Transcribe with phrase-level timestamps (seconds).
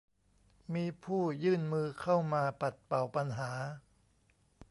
[0.73, 3.51] มีผู้ยื่นมือเข้ามาปัดเป่าปัญหา